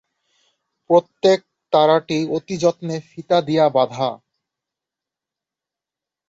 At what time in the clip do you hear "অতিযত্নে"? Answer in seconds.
2.29-2.95